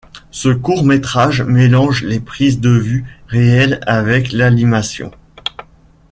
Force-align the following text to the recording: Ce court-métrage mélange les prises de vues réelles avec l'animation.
Ce 0.31 0.49
court-métrage 0.49 1.43
mélange 1.43 2.01
les 2.03 2.19
prises 2.19 2.59
de 2.59 2.71
vues 2.71 3.05
réelles 3.27 3.79
avec 3.85 4.31
l'animation. 4.31 5.11